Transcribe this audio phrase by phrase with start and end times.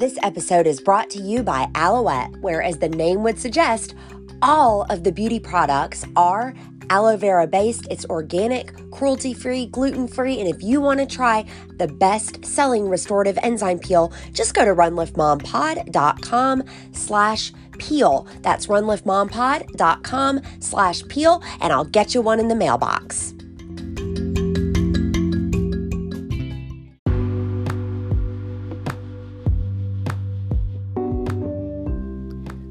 [0.00, 3.94] This episode is brought to you by Aloette, where, as the name would suggest,
[4.40, 6.54] all of the beauty products are
[6.88, 7.86] aloe vera based.
[7.90, 10.40] It's organic, cruelty free, gluten free.
[10.40, 11.44] And if you want to try
[11.76, 18.26] the best selling restorative enzyme peel, just go to runliftmompod.com slash peel.
[18.40, 23.34] That's runliftmompod.com slash peel, and I'll get you one in the mailbox.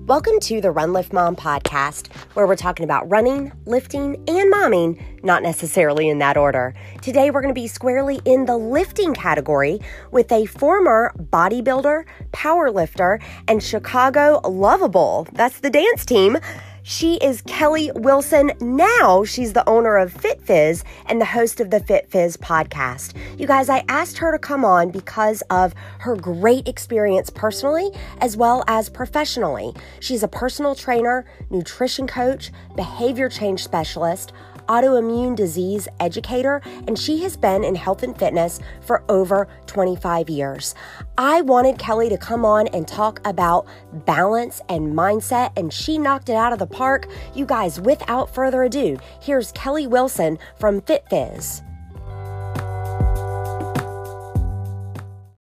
[0.10, 5.24] Welcome to the Run Lift Mom podcast, where we're talking about running, lifting, and momming,
[5.24, 6.74] not necessarily in that order.
[7.04, 13.22] Today, we're going to be squarely in the lifting category with a former bodybuilder, powerlifter,
[13.48, 15.32] and Chicago Luvabull.
[15.34, 16.40] That's the dance team.
[16.90, 18.52] She is Kelly Wilson.
[18.60, 23.14] Now she's the owner of FitFizz and the host of the FitFizz podcast.
[23.40, 28.36] You guys, I asked her to come on because of her great experience personally as
[28.36, 29.72] well as professionally.
[30.00, 34.34] She's a personal trainer, nutrition coach, behavior change specialist
[34.70, 40.76] autoimmune disease educator, and she has been in health and fitness for over 25 years.
[41.18, 43.68] I wanted Kelly to come on and talk about
[44.06, 47.08] balance and mindset, and she knocked it out of the park.
[47.36, 51.64] You guys, without further ado, here's Kelly Wilson from FitFizz.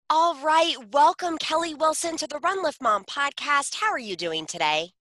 [0.09, 3.75] All right, welcome Kelly Wilson to the Run Lift Mom podcast.
[3.75, 4.94] How are you doing today?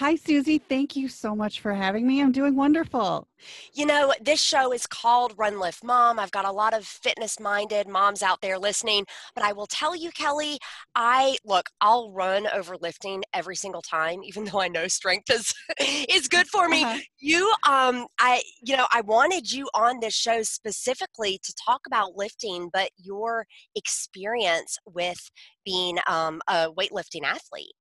[0.00, 0.56] Hi, Susie.
[0.56, 2.22] Thank you so much for having me.
[2.22, 3.28] I'm doing wonderful.
[3.74, 6.18] You know, this show is called Run Lift Mom.
[6.18, 9.94] I've got a lot of fitness minded moms out there listening, but I will tell
[9.94, 10.58] you, Kelly,
[10.94, 15.52] I look, I'll run over lifting every single time, even though I know strength is
[16.08, 16.82] is good for me.
[16.82, 16.98] Uh-huh.
[17.18, 22.16] You um I you know, I wanted you on this show specifically to talk about
[22.16, 25.30] lifting, but your experience with
[25.66, 27.74] being um, a weightlifting athlete.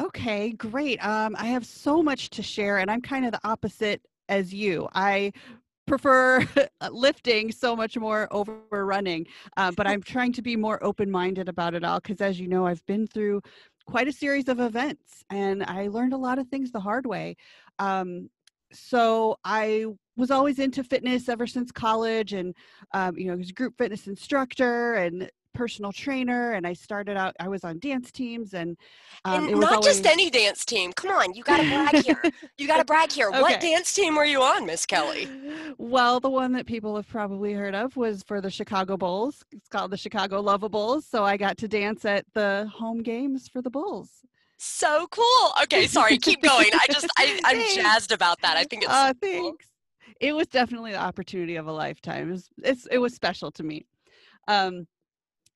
[0.00, 1.04] Okay, great.
[1.04, 4.00] Um, I have so much to share, and I'm kind of the opposite
[4.30, 4.88] as you.
[4.94, 5.30] I
[5.86, 6.46] prefer
[6.90, 9.26] lifting so much more over running,
[9.58, 12.48] uh, but I'm trying to be more open minded about it all because, as you
[12.48, 13.42] know, I've been through
[13.86, 17.36] quite a series of events and I learned a lot of things the hard way.
[17.78, 18.30] Um,
[18.72, 19.84] so I
[20.16, 22.54] was always into fitness ever since college and
[22.94, 27.34] um, you know was a group fitness instructor and personal trainer and I started out
[27.40, 28.76] I was on dance teams and,
[29.24, 29.86] um, and not always...
[29.86, 30.92] just any dance team.
[30.92, 32.22] Come on, you got to brag here.
[32.58, 33.28] You got to brag here.
[33.28, 33.40] Okay.
[33.40, 35.28] What dance team were you on, Miss Kelly?
[35.78, 39.42] Well, the one that people have probably heard of was for the Chicago Bulls.
[39.50, 41.04] It's called the Chicago Luvabulls.
[41.04, 44.10] So I got to dance at the home games for the Bulls.
[44.58, 45.54] So cool.
[45.62, 46.66] Okay, sorry, keep going.
[46.74, 48.58] I just I, I'm jazzed about that.
[48.58, 49.40] I think it's uh, so thanks.
[49.40, 50.14] Cool.
[50.20, 52.28] It was definitely the opportunity of a lifetime.
[52.28, 53.86] It was, it's, it was special to me.
[54.48, 54.86] Um,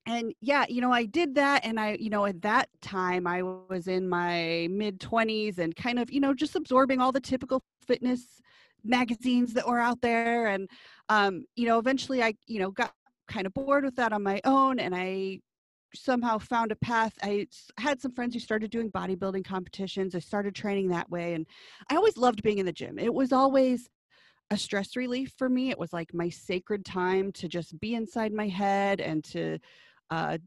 [0.06, 3.42] and yeah you know i did that and i you know at that time i
[3.42, 7.62] was in my mid 20s and kind of you know just absorbing all the typical
[7.87, 8.41] fitness
[8.84, 10.69] magazines that were out there and
[11.09, 12.92] um you know eventually i you know got
[13.28, 15.38] kind of bored with that on my own and i
[15.94, 17.12] somehow found a path.
[17.22, 17.47] I
[17.78, 20.15] had some friends who started doing bodybuilding competitions.
[20.15, 21.47] I started training that way and
[21.88, 22.98] i always loved being in the gym.
[22.98, 23.88] It was always
[24.50, 25.71] a stress relief for me.
[25.71, 29.59] It was like my sacred time to just be inside my head and to
[30.14, 30.38] uh,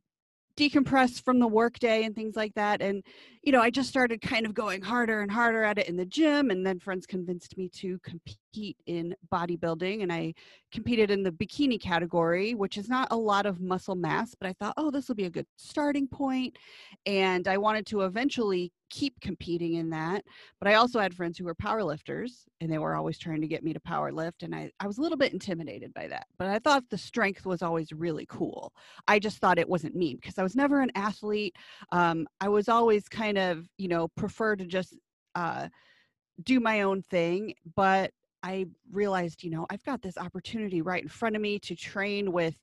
[0.56, 2.82] decompress from the workday and things like that.
[2.82, 3.04] And,
[3.48, 6.06] you know, I just started kind of going harder and harder at it in the
[6.06, 6.52] gym.
[6.52, 10.04] And then friends convinced me to compete in bodybuilding.
[10.04, 10.34] And I
[10.74, 14.54] competed in the bikini category, which is not a lot of muscle mass, but I
[14.60, 16.58] thought, oh, this will be a good starting point.
[17.06, 20.24] And I wanted to eventually keep competing in that.
[20.60, 23.64] But I also had friends who were powerlifters and they were always trying to get
[23.64, 24.44] me to powerlift.
[24.44, 26.28] And I, I was a little bit intimidated by that.
[26.38, 28.74] But I thought the strength was always really cool.
[29.08, 31.56] I just thought it wasn't me because I was never an athlete.
[31.92, 34.96] Um, I was always kind of, you know, prefer to just
[35.36, 35.68] uh,
[36.44, 37.54] do my own thing.
[37.76, 38.12] But
[38.44, 42.32] I realized, you know, I've got this opportunity right in front of me to train
[42.32, 42.60] with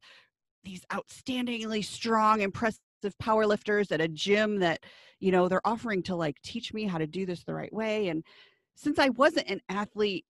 [0.63, 2.81] these outstandingly strong, impressive
[3.19, 4.81] power lifters at a gym that
[5.21, 8.09] you know they're offering to like teach me how to do this the right way
[8.09, 8.25] and
[8.75, 10.25] since i wasn't an athlete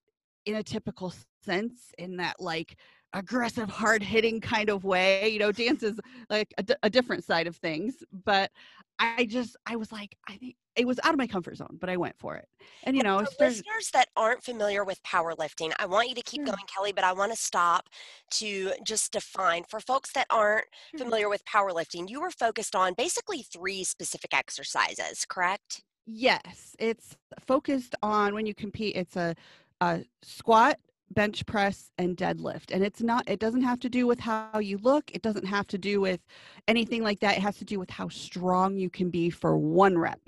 [0.44, 1.12] in a typical
[1.44, 2.76] sense in that like
[3.12, 5.98] aggressive hard hitting kind of way you know dance is
[6.30, 8.50] like a, a different side of things but
[8.98, 11.88] i just i was like i think it was out of my comfort zone, but
[11.88, 12.48] I went for it.
[12.82, 13.56] And you know, for started...
[13.56, 17.12] listeners that aren't familiar with powerlifting, I want you to keep going, Kelly, but I
[17.12, 17.88] want to stop
[18.32, 22.08] to just define for folks that aren't familiar with powerlifting.
[22.08, 25.82] You were focused on basically three specific exercises, correct?
[26.06, 27.16] Yes, it's
[27.46, 28.96] focused on when you compete.
[28.96, 29.34] It's a,
[29.80, 30.78] a squat,
[31.10, 32.72] bench press and deadlift.
[32.72, 35.10] And it's not it doesn't have to do with how you look.
[35.12, 36.20] It doesn't have to do with
[36.68, 37.36] anything like that.
[37.36, 40.20] It has to do with how strong you can be for one rep.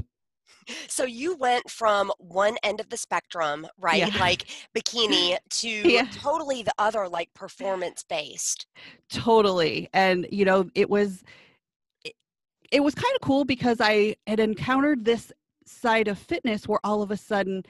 [0.88, 4.20] So you went from one end of the spectrum right yeah.
[4.20, 4.46] like
[4.76, 6.08] bikini to yeah.
[6.12, 8.66] totally the other like performance based
[9.08, 9.88] totally.
[9.92, 11.22] And you know it was
[12.04, 12.14] it,
[12.72, 15.32] it was kind of cool because i had encountered this
[15.66, 17.64] side of fitness where all of a sudden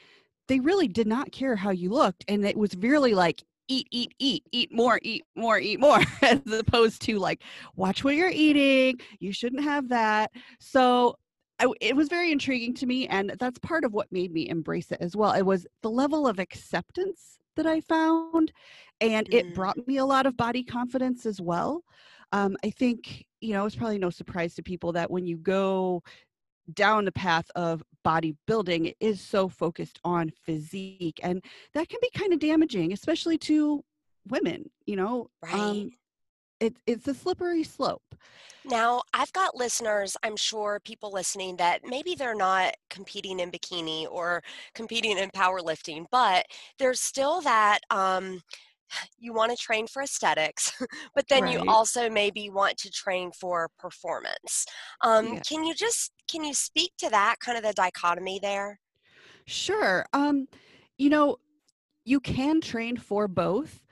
[0.48, 4.14] they really did not care how you looked and it was really like eat eat
[4.18, 7.42] eat eat more eat more eat more as opposed to like
[7.74, 10.30] watch what you're eating you shouldn't have that.
[10.60, 11.16] So
[11.58, 14.92] I, it was very intriguing to me and that's part of what made me embrace
[14.92, 15.32] it as well.
[15.32, 18.52] It was the level of acceptance that i found
[19.00, 19.54] and it mm.
[19.54, 21.82] brought me a lot of body confidence as well.
[22.32, 26.02] Um, i think you know it's probably no surprise to people that when you go
[26.74, 31.42] down the path of bodybuilding is so focused on physique and
[31.74, 33.84] that can be kind of damaging especially to
[34.28, 35.90] women you know right um,
[36.60, 38.14] it, it's a slippery slope
[38.64, 44.06] now i've got listeners i'm sure people listening that maybe they're not competing in bikini
[44.10, 44.42] or
[44.74, 46.46] competing in powerlifting but
[46.78, 48.40] there's still that um,
[49.18, 50.72] you want to train for aesthetics,
[51.14, 51.52] but then right.
[51.52, 54.66] you also maybe want to train for performance.
[55.02, 55.40] Um, yeah.
[55.40, 58.80] Can you just can you speak to that kind of the dichotomy there?
[59.46, 60.04] Sure.
[60.12, 60.48] Um,
[60.98, 61.36] you know,
[62.04, 63.82] you can train for both,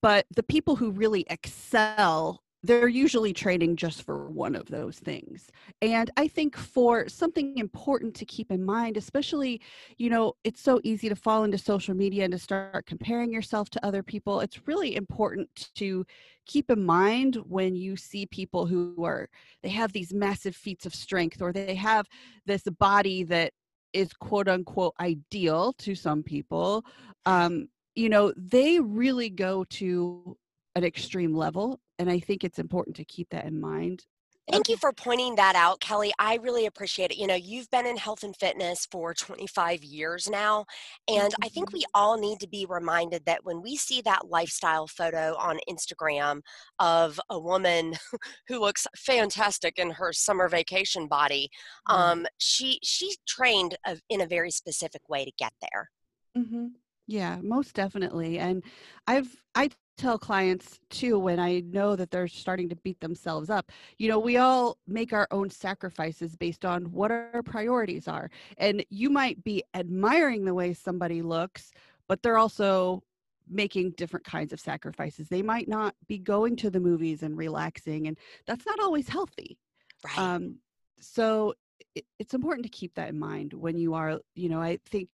[0.00, 5.48] but the people who really excel they're usually training just for one of those things.
[5.80, 9.60] And I think for something important to keep in mind, especially,
[9.96, 13.68] you know, it's so easy to fall into social media and to start comparing yourself
[13.70, 14.40] to other people.
[14.40, 16.06] It's really important to
[16.46, 19.28] keep in mind when you see people who are,
[19.62, 22.06] they have these massive feats of strength or they have
[22.46, 23.52] this body that
[23.92, 26.84] is quote unquote ideal to some people.
[27.26, 30.36] Um, you know, they really go to
[30.74, 34.04] an extreme level and i think it's important to keep that in mind
[34.50, 36.12] Thank you for pointing that out, Kelly.
[36.18, 37.16] I really appreciate it.
[37.16, 40.66] You know, you've been in health and fitness for 25 years now,
[41.08, 41.32] and.
[41.42, 41.78] I think mm-hmm.
[41.78, 46.40] we all need to be reminded that when we see that lifestyle photo on Instagram
[46.78, 47.94] of a woman
[48.48, 51.50] who looks fantastic in her summer vacation body,
[51.88, 52.00] mm-hmm.
[52.00, 53.76] um, she she trained
[54.08, 55.90] in a very specific way to get there.
[56.36, 56.66] Mm-hmm.
[57.06, 58.38] Yeah, most definitely.
[58.38, 58.62] And
[59.06, 63.70] I've I tell clients too when I know that they're starting to beat themselves up.
[63.98, 68.30] You know, we all make our own sacrifices based on what our priorities are.
[68.58, 71.72] And you might be admiring the way somebody looks,
[72.08, 73.02] but they're also
[73.48, 75.28] making different kinds of sacrifices.
[75.28, 79.58] They might not be going to the movies and relaxing, and that's not always healthy.
[80.04, 80.18] Right.
[80.18, 80.56] Um,
[81.00, 81.54] so
[81.94, 85.08] it, it's important to keep that in mind when you are, you know, I think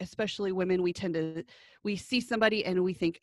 [0.00, 1.44] especially women, we tend to
[1.82, 3.20] we see somebody and we think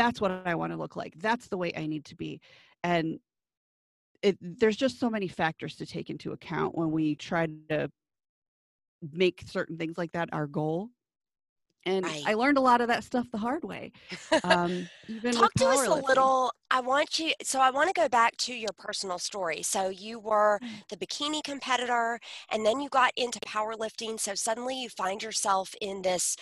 [0.00, 1.12] that's what I want to look like.
[1.18, 2.40] That's the way I need to be.
[2.82, 3.20] And
[4.22, 7.90] it, there's just so many factors to take into account when we try to
[9.12, 10.88] make certain things like that our goal.
[11.84, 12.22] And right.
[12.26, 13.92] I learned a lot of that stuff the hard way.
[14.44, 14.88] Um,
[15.32, 16.52] Talk to us a little.
[16.70, 19.62] I want you, so I want to go back to your personal story.
[19.62, 20.68] So you were mm.
[20.88, 22.20] the bikini competitor
[22.50, 24.18] and then you got into powerlifting.
[24.20, 26.36] So suddenly you find yourself in this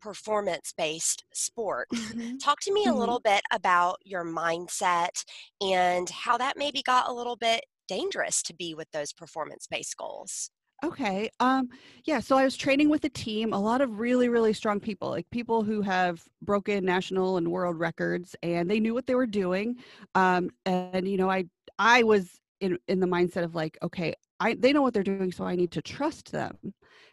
[0.00, 1.88] performance based sport.
[1.92, 2.38] Mm-hmm.
[2.38, 2.96] Talk to me mm-hmm.
[2.96, 5.24] a little bit about your mindset
[5.60, 9.96] and how that maybe got a little bit dangerous to be with those performance based
[9.96, 10.50] goals.
[10.84, 11.28] Okay.
[11.40, 11.68] Um
[12.04, 15.10] yeah, so I was training with a team, a lot of really really strong people,
[15.10, 19.26] like people who have broken national and world records and they knew what they were
[19.26, 19.76] doing.
[20.14, 21.46] Um and you know, I
[21.78, 25.32] I was in in the mindset of like, okay, I they know what they're doing
[25.32, 26.56] so I need to trust them.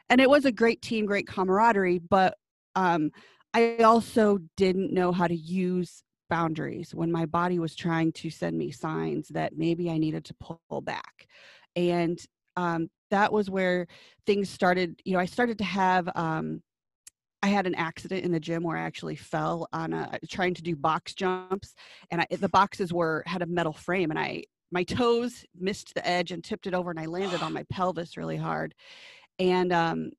[0.10, 2.38] And it was a great team, great camaraderie, but
[2.76, 3.12] um,
[3.54, 8.58] I also didn't know how to use boundaries when my body was trying to send
[8.58, 11.28] me signs that maybe I needed to pull back.
[11.76, 12.20] And
[12.58, 13.88] um, that was where
[14.26, 15.02] things started.
[15.06, 16.10] You know, I started to have.
[16.16, 16.62] Um,
[17.44, 20.64] I had an accident in the gym where I actually fell on a trying to
[20.64, 21.76] do box jumps,
[22.10, 26.06] and I, the boxes were had a metal frame, and I my toes missed the
[26.08, 28.74] edge and tipped it over, and I landed on my pelvis really hard.
[29.38, 30.12] And um,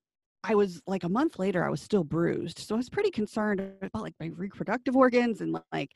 [0.49, 2.59] I was like a month later, I was still bruised.
[2.59, 5.91] So I was pretty concerned about like my reproductive organs and like,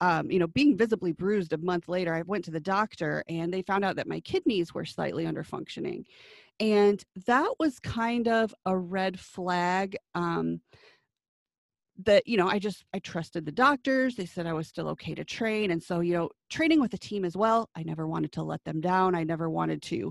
[0.00, 2.14] um, you know, being visibly bruised a month later.
[2.14, 5.44] I went to the doctor and they found out that my kidneys were slightly under
[5.44, 6.06] functioning.
[6.58, 9.96] And that was kind of a red flag.
[10.14, 10.60] Um,
[12.04, 15.14] that you know i just i trusted the doctors they said i was still okay
[15.14, 18.32] to train and so you know training with the team as well i never wanted
[18.32, 20.10] to let them down i never wanted to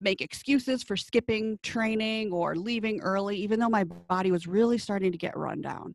[0.00, 5.12] make excuses for skipping training or leaving early, even though my body was really starting
[5.12, 5.94] to get run down.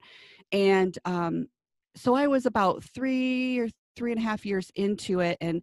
[0.51, 1.47] And um,
[1.95, 5.61] so I was about three or three and a half years into it, and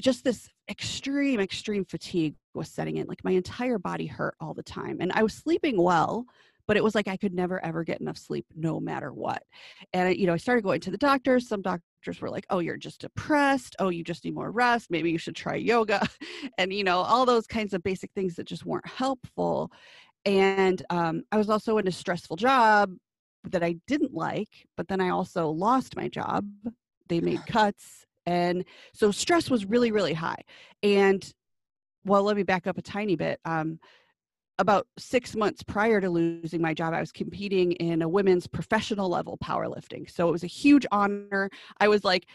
[0.00, 3.06] just this extreme, extreme fatigue was setting in.
[3.06, 6.24] Like my entire body hurt all the time, and I was sleeping well,
[6.68, 9.42] but it was like I could never ever get enough sleep no matter what.
[9.92, 11.48] And you know, I started going to the doctors.
[11.48, 13.74] Some doctors were like, "Oh, you're just depressed.
[13.80, 14.90] Oh, you just need more rest.
[14.90, 16.06] Maybe you should try yoga."
[16.58, 19.72] and you know, all those kinds of basic things that just weren't helpful.
[20.24, 22.94] And um, I was also in a stressful job
[23.44, 26.46] that I didn't like, but then I also lost my job.
[27.08, 28.06] They made cuts.
[28.26, 30.42] And so stress was really, really high.
[30.82, 31.26] And
[32.04, 33.40] well, let me back up a tiny bit.
[33.44, 33.78] Um,
[34.58, 39.08] about six months prior to losing my job, I was competing in a women's professional
[39.08, 40.10] level powerlifting.
[40.10, 41.50] So it was a huge honor.
[41.80, 42.26] I was like,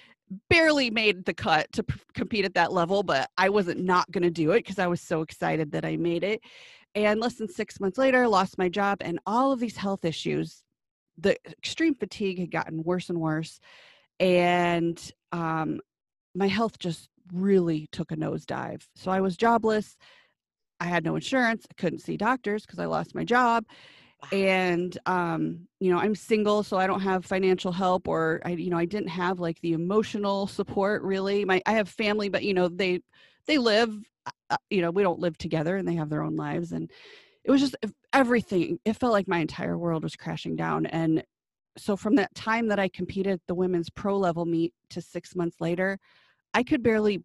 [0.50, 4.24] barely made the cut to p- compete at that level, but I wasn't not going
[4.24, 6.42] to do it because I was so excited that I made it.
[6.96, 10.64] And less than six months later, lost my job and all of these health issues
[11.18, 13.60] the extreme fatigue had gotten worse and worse
[14.20, 15.80] and um,
[16.36, 19.96] my health just really took a nosedive so i was jobless
[20.84, 23.66] i had no insurance i couldn't see doctors because i lost my job
[24.32, 28.70] and um you know i'm single so i don't have financial help or i you
[28.70, 31.46] know i didn't have like the emotional support really.
[31.46, 33.02] My i have family but you know they
[33.48, 33.96] they live
[34.50, 36.90] uh, you know we don't live together and they have their own lives and
[37.44, 37.76] it was just
[38.14, 41.24] everything it felt like my entire world was crashing down and
[41.78, 45.60] so from that time that i competed the women's pro level meet to six months
[45.60, 46.00] later
[46.54, 47.24] i could barely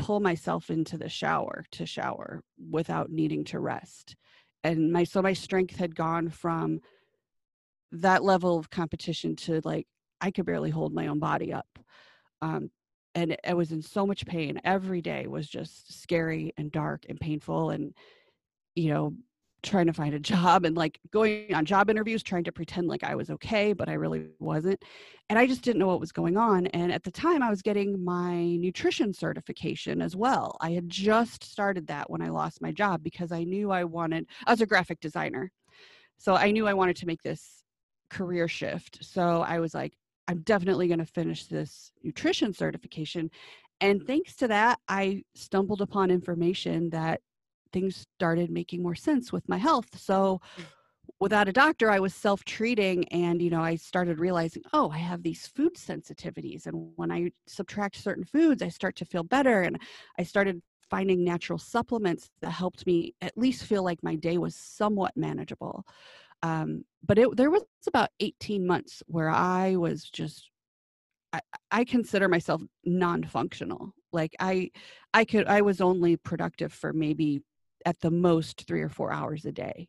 [0.00, 4.16] pull myself into the shower to shower without needing to rest.
[4.64, 6.80] And my so my strength had gone from
[7.92, 9.86] that level of competition to like
[10.20, 11.66] i could barely hold my own body up
[12.40, 12.70] um,
[13.14, 14.60] and i was in so much pain.
[14.64, 17.92] Every day was just scary and dark and painful and
[18.74, 19.14] you know
[19.62, 23.04] trying to find a job and like going on job interviews trying to pretend like
[23.04, 24.82] I was okay but I really wasn't
[25.28, 27.62] and I just didn't know what was going on and at the time I was
[27.62, 30.56] getting my nutrition certification as well.
[30.60, 34.26] I had just started that when I lost my job because I knew I wanted
[34.46, 35.50] I a graphic designer
[36.18, 37.64] so I knew I wanted to make this
[38.10, 39.94] career shift so I was like
[40.28, 43.30] I'm definitely going to finish this nutrition certification
[43.80, 47.20] and thanks to that I stumbled upon information that
[47.72, 49.98] things started making more sense with my health.
[49.98, 50.64] So mm.
[51.20, 54.98] without a doctor, I was self treating and, you know, I started realizing, oh, I
[54.98, 56.66] have these food sensitivities.
[56.66, 59.62] And when I subtract certain foods, I start to feel better.
[59.62, 59.78] And
[60.18, 60.60] I started
[60.90, 65.84] finding natural supplements that helped me at least feel like my day was somewhat manageable.
[66.42, 70.50] Um, but it, there was about 18 months where I was just
[71.32, 74.70] I, I consider myself non-functional like i
[75.14, 77.42] i could i was only productive for maybe
[77.84, 79.88] at the most three or four hours a day.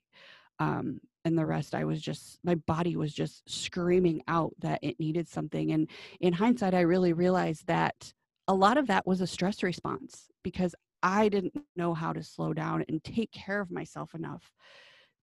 [0.59, 4.99] Um, and the rest, I was just, my body was just screaming out that it
[4.99, 5.71] needed something.
[5.71, 8.13] And in hindsight, I really realized that
[8.47, 12.53] a lot of that was a stress response because I didn't know how to slow
[12.53, 14.51] down and take care of myself enough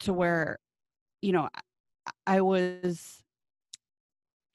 [0.00, 0.58] to where,
[1.20, 1.48] you know,
[2.26, 3.22] I was,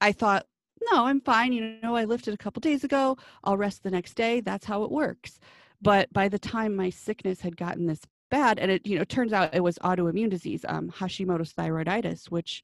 [0.01, 0.45] I thought,
[0.91, 1.53] no, I'm fine.
[1.53, 3.17] You know, I lifted a couple days ago.
[3.43, 4.41] I'll rest the next day.
[4.41, 5.39] That's how it works.
[5.83, 9.33] But by the time my sickness had gotten this bad, and it you know turns
[9.33, 12.63] out it was autoimmune disease, um, Hashimoto's thyroiditis, which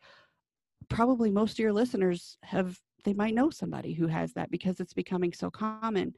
[0.90, 4.94] probably most of your listeners have they might know somebody who has that because it's
[4.94, 6.14] becoming so common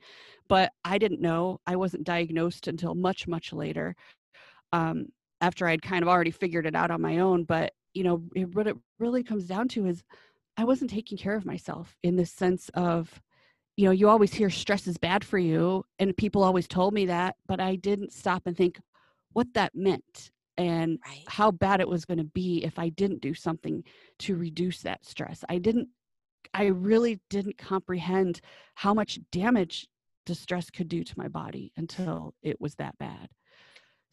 [0.48, 3.96] but i didn't know i wasn't diagnosed until much much later
[4.74, 5.06] um,
[5.42, 8.54] after i'd kind of already figured it out on my own but you know it,
[8.56, 10.04] what it really comes down to is
[10.58, 13.22] i wasn't taking care of myself in the sense of
[13.78, 15.86] you know, you always hear stress is bad for you.
[16.00, 18.80] And people always told me that, but I didn't stop and think
[19.34, 21.24] what that meant and right.
[21.28, 23.84] how bad it was going to be if I didn't do something
[24.20, 25.44] to reduce that stress.
[25.50, 25.88] I didn't,
[26.54, 28.42] I really didn't comprehend
[28.76, 29.88] how much damage
[30.26, 33.30] the stress could do to my body until it was that bad.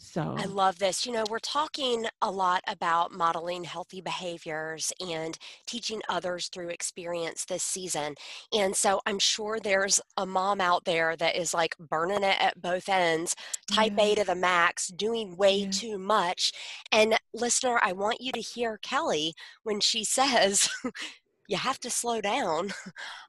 [0.01, 1.05] So I love this.
[1.05, 5.37] You know, we're talking a lot about modeling healthy behaviors and
[5.67, 8.15] teaching others through experience this season.
[8.53, 12.63] And so I'm sure there's a mom out there that is like burning it at
[12.63, 13.35] both ends,
[13.71, 14.05] type yeah.
[14.05, 15.71] A to the max, doing way yeah.
[15.71, 16.53] too much.
[16.93, 20.71] And listener, I want you to hear Kelly when she says,
[21.49, 22.73] you have to slow down.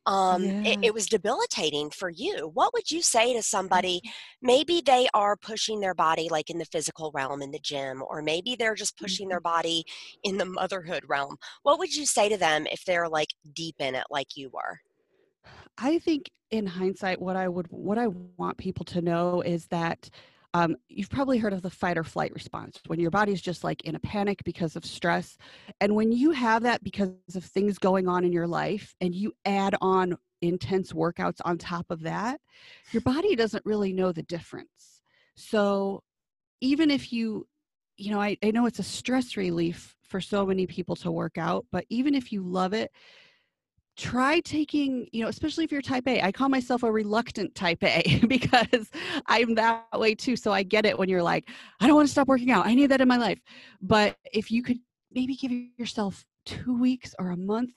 [0.06, 0.72] Um, yeah.
[0.72, 2.50] it, it, was debilitating for you.
[2.56, 4.02] What would you say to somebody?
[4.42, 8.24] Maybe they are pushing their body like in the physical realm in the gym, or
[8.24, 9.34] maybe they're just pushing mm-hmm.
[9.34, 9.84] their body
[10.24, 11.36] in the motherhood realm.
[11.62, 14.80] What would you say to them if they're like deep in it like you were?
[15.78, 18.08] I think in hindsight, what I would, what I
[18.38, 20.10] want people to know is that
[20.54, 23.84] um, you've probably heard of the fight or flight response when your body's just like
[23.84, 25.38] in a panic because of stress.
[25.80, 29.34] And when you have that because of things going on in your life and you
[29.46, 32.40] add on intense workouts on top of that,
[32.92, 35.02] your body doesn't really know the difference.
[35.36, 36.02] So
[36.62, 37.48] even if you,
[37.98, 41.38] you know, I, I know it's a stress relief for so many people to work
[41.38, 42.92] out, but even if you love it,
[44.00, 46.22] try taking, you know, especially if you're type A.
[46.24, 48.90] I call myself a reluctant type A because
[49.28, 50.36] I'm that way too.
[50.36, 51.50] So I get it when you're like,
[51.82, 52.66] I don't want to stop working out.
[52.66, 53.40] I need that in my life.
[53.82, 54.80] But if you could
[55.12, 57.72] maybe give yourself two weeks or a month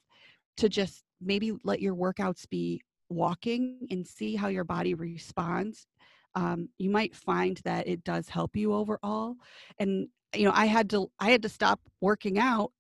[0.59, 5.87] to just maybe let your workouts be walking and see how your body responds
[6.35, 9.35] um, you might find that it does help you overall
[9.79, 12.73] and you know i had to i had to stop working out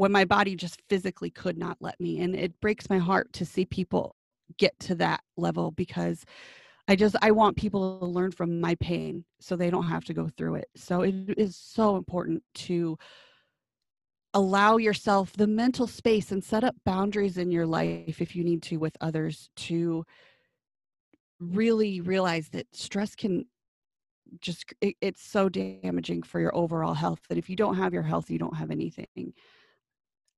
[0.00, 3.44] when my body just physically could not let me and it breaks my heart to
[3.44, 4.16] see people
[4.56, 6.24] get to that level because
[6.88, 10.14] i just i want people to learn from my pain so they don't have to
[10.14, 10.68] go through it.
[10.74, 12.96] So it is so important to
[14.32, 18.62] allow yourself the mental space and set up boundaries in your life if you need
[18.62, 20.06] to with others to
[21.40, 23.44] really realize that stress can
[24.40, 28.02] just it, it's so damaging for your overall health that if you don't have your
[28.02, 29.34] health you don't have anything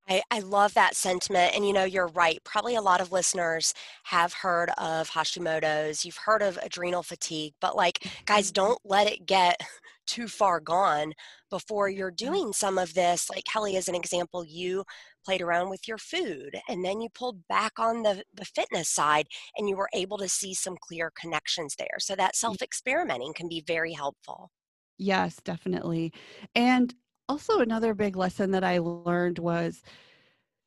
[0.09, 1.55] I, I love that sentiment.
[1.55, 2.39] And you know, you're right.
[2.45, 3.73] Probably a lot of listeners
[4.05, 8.65] have heard of Hashimoto's, you've heard of adrenal fatigue, but like, guys, mm-hmm.
[8.65, 9.61] don't let it get
[10.07, 11.13] too far gone
[11.51, 13.31] before you're doing some of this.
[13.31, 14.85] Like Kelly, as an example, you
[15.25, 19.27] played around with your food and then you pulled back on the, the fitness side
[19.57, 21.99] and you were able to see some clear connections there.
[21.99, 24.51] So that self experimenting can be very helpful.
[24.99, 26.13] Yes, definitely.
[26.55, 26.95] And
[27.33, 29.83] also another big lesson that I learned was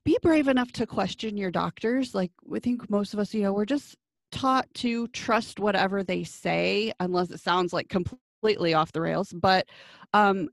[0.03, 2.15] be brave enough to question your doctors.
[2.15, 3.95] Like I think most of us, you know, we're just
[4.31, 9.31] taught to trust whatever they say unless it sounds like completely off the rails.
[9.31, 9.67] But
[10.13, 10.49] um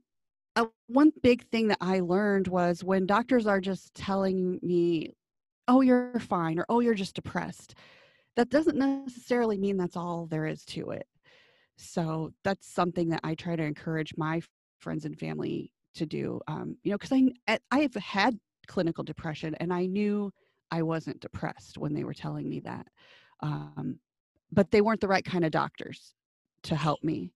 [0.87, 5.15] one big thing that I learned was when doctors are just telling me,
[5.67, 7.73] "Oh, you're fine," or "Oh, you're just depressed,"
[8.35, 11.07] that doesn't necessarily mean that's all there is to it.
[11.77, 14.41] So that's something that I try to encourage my
[14.79, 17.11] friends and family to do um, you know because
[17.47, 20.31] i i've had clinical depression and i knew
[20.71, 22.87] i wasn't depressed when they were telling me that
[23.41, 23.99] um,
[24.51, 26.13] but they weren't the right kind of doctors
[26.63, 27.33] to help me.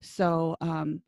[0.00, 1.02] So um,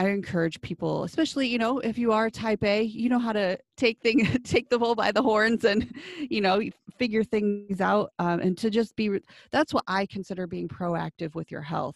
[0.00, 3.56] i encourage people especially you know if you are type a you know how to
[3.76, 6.60] take things take the bull by the horns and you know
[6.98, 9.20] figure things out um, and to just be
[9.52, 11.94] that's what i consider being proactive with your health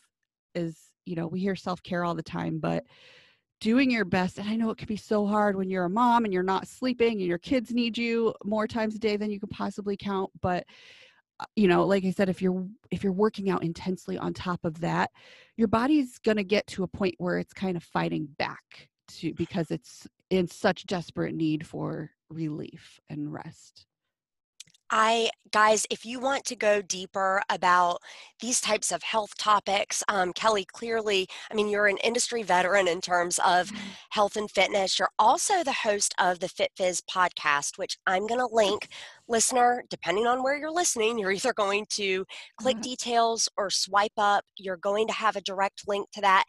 [0.55, 2.85] is you know we hear self-care all the time but
[3.61, 6.25] doing your best and i know it can be so hard when you're a mom
[6.25, 9.41] and you're not sleeping and your kids need you more times a day than you
[9.41, 10.65] could possibly count but
[11.41, 14.65] uh, you know like i said if you're if you're working out intensely on top
[14.65, 15.11] of that
[15.57, 19.71] your body's to get to a point where it's kind of fighting back to because
[19.71, 23.88] it's in such desperate need for relief and rest
[24.91, 27.99] I, guys, if you want to go deeper about
[28.41, 33.01] these types of health topics, um, Kelly, clearly, I mean, you're an industry veteran in
[33.01, 33.89] terms of mm-hmm.
[34.11, 34.99] health and fitness.
[34.99, 38.89] You're also the host of the FitFizz podcast, which I'm going to link.
[39.29, 42.25] Listener, depending on where you're listening, you're either going to
[42.59, 42.83] click mm-hmm.
[42.83, 44.45] details or swipe up.
[44.57, 46.45] You're going to have a direct link to that.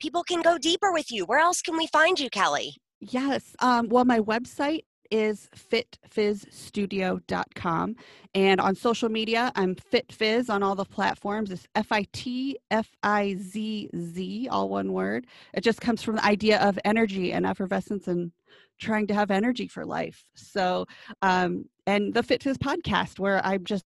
[0.00, 1.24] People can go deeper with you.
[1.26, 2.76] Where else can we find you, Kelly?
[3.00, 3.54] Yes.
[3.60, 7.96] Um, well, my website is fitfizzstudio.com.
[8.34, 11.50] And on social media, I'm FitFizz on all the platforms.
[11.50, 15.26] It's F I T F I Z Z, all one word.
[15.52, 18.32] It just comes from the idea of energy and effervescence and
[18.80, 20.24] trying to have energy for life.
[20.34, 20.86] So,
[21.22, 23.84] um, and the FitFizz podcast, where I'm just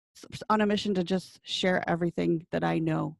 [0.49, 3.15] on a mission to just share everything that I know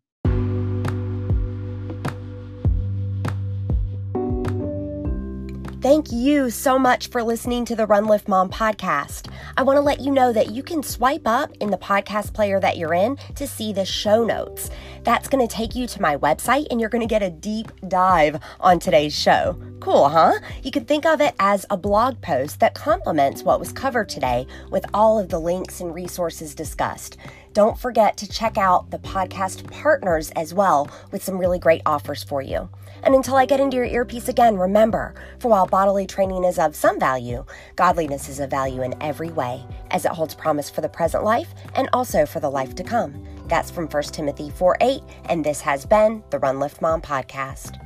[5.81, 9.31] Thank you so much for listening to the Run Lift Mom podcast.
[9.55, 12.59] I want to let you know that you can swipe up in the podcast player
[12.59, 14.69] that you're in to see the show notes.
[15.05, 17.71] That's going to take you to my website and you're going to get a deep
[17.87, 19.57] dive on today's show.
[19.79, 20.33] Cool, huh?
[20.63, 24.47] You can think of it as a blog post that complements what was covered today
[24.71, 27.15] with all of the links and resources discussed.
[27.53, 32.21] Don't forget to check out the podcast partners as well with some really great offers
[32.21, 32.67] for you.
[33.03, 36.75] And until I get into your earpiece again, remember for while bodily training is of
[36.75, 40.89] some value, godliness is of value in every way, as it holds promise for the
[40.89, 43.25] present life and also for the life to come.
[43.47, 47.79] That's from 1 Timothy 4 8, and this has been the Run Lift Mom podcast.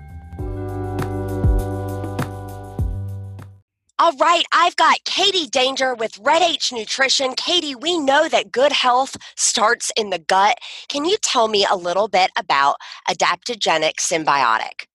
[4.04, 7.36] All right, I've got Katie Danger with Red H Nutrition.
[7.36, 10.58] Katie, we know that good health starts in the gut.
[10.89, 12.76] Can you tell me a little bit about
[13.08, 14.88] adaptogenic symbiotic?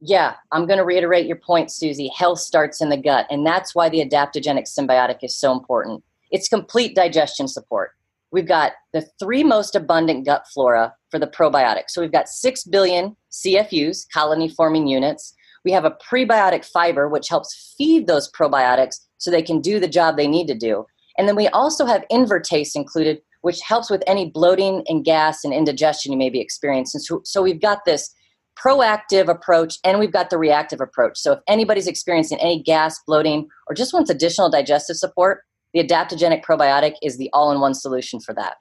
[0.00, 2.10] Yeah, I'm going to reiterate your point, Susie.
[2.16, 6.02] Health starts in the gut, and that's why the adaptogenic symbiotic is so important.
[6.30, 7.92] It's complete digestion support.
[8.32, 11.84] We've got the three most abundant gut flora for the probiotic.
[11.88, 15.34] So we've got 6 billion CFUs, colony forming units.
[15.64, 19.88] We have a prebiotic fiber, which helps feed those probiotics so they can do the
[19.88, 20.86] job they need to do.
[21.18, 25.52] And then we also have invertase included, which helps with any bloating and gas and
[25.52, 27.00] indigestion you may be experiencing.
[27.00, 28.14] So, so we've got this
[28.62, 31.18] proactive approach and we've got the reactive approach.
[31.18, 35.42] So if anybody's experiencing any gas, bloating, or just wants additional digestive support,
[35.72, 38.56] the adaptogenic probiotic is the all in one solution for that.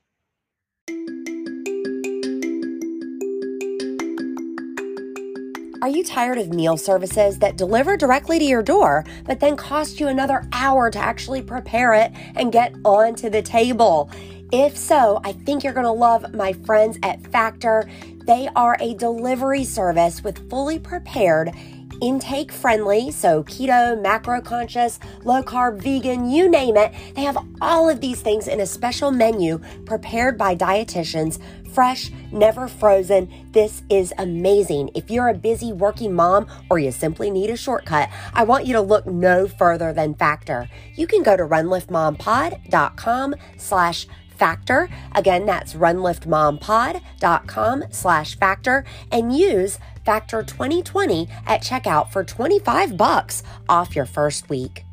[5.82, 10.00] Are you tired of meal services that deliver directly to your door, but then cost
[10.00, 14.12] you another hour to actually prepare it and get onto the table?
[14.52, 17.88] If so, I think you're going to love my friends at Factor.
[18.26, 21.54] They are a delivery service with fully prepared
[22.02, 26.94] intake friendly, so keto, macro conscious, low carb, vegan, you name it.
[27.16, 31.40] They have all of these things in a special menu prepared by dietitians,
[31.74, 33.30] fresh, never frozen.
[33.52, 34.92] This is amazing.
[34.96, 38.74] If you're a busy working mom or you simply need a shortcut, I want you
[38.74, 40.70] to look no further than Factor.
[40.96, 44.08] You can go to runliftmompod.com slash
[44.40, 44.90] factor.
[45.14, 53.96] Again, that's runliftmompod.com slash factor and use Factor 2020 at checkout for 25 bucks off
[53.96, 54.86] your first week.